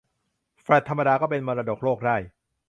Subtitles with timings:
[0.61, 2.17] แฟลตธรรมดาก็เป็นมรดกโลกได้